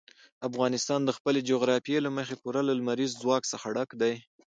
[0.49, 4.13] افغانستان د خپلې جغرافیې له مخې پوره له لمریز ځواک څخه ډک دی.